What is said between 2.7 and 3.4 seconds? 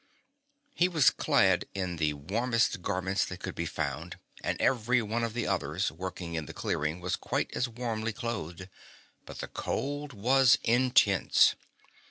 garments that